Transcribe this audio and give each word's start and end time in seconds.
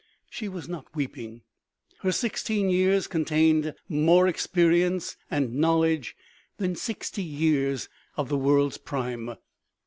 She 0.31 0.49
was 0.49 0.67
not 0.67 0.87
weeping. 0.95 1.43
Her 1.99 2.11
sixteen 2.11 2.71
years 2.71 3.05
contained 3.05 3.75
more 3.87 4.27
experience 4.27 5.15
and 5.29 5.53
knowledge 5.53 6.15
than 6.57 6.75
sixty 6.75 7.21
years 7.21 7.87
of 8.17 8.27
the 8.27 8.37
world's 8.39 8.79
prime. 8.79 9.35